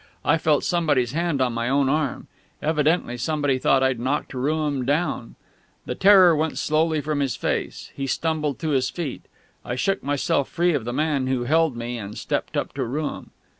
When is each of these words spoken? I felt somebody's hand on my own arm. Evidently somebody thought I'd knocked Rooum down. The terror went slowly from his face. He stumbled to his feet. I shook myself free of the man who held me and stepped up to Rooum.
I 0.25 0.39
felt 0.39 0.63
somebody's 0.63 1.11
hand 1.11 1.43
on 1.43 1.53
my 1.53 1.69
own 1.69 1.87
arm. 1.87 2.25
Evidently 2.59 3.17
somebody 3.17 3.59
thought 3.59 3.83
I'd 3.83 3.99
knocked 3.99 4.33
Rooum 4.33 4.83
down. 4.83 5.35
The 5.85 5.93
terror 5.93 6.35
went 6.35 6.57
slowly 6.57 7.01
from 7.01 7.19
his 7.19 7.35
face. 7.35 7.91
He 7.95 8.07
stumbled 8.07 8.57
to 8.61 8.69
his 8.69 8.89
feet. 8.89 9.21
I 9.63 9.75
shook 9.75 10.01
myself 10.03 10.49
free 10.49 10.73
of 10.73 10.85
the 10.85 10.91
man 10.93 11.27
who 11.27 11.43
held 11.43 11.77
me 11.77 11.99
and 11.99 12.17
stepped 12.17 12.57
up 12.57 12.73
to 12.73 12.83
Rooum. 12.83 13.29